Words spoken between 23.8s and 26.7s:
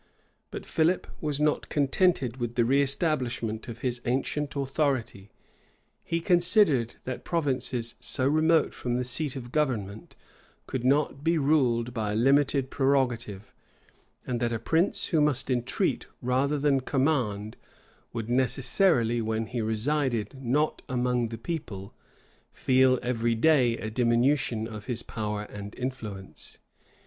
diminution of his power and influence.